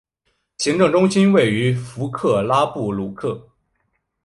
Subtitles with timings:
[0.57, 3.49] 行政中心位于弗克拉布鲁克。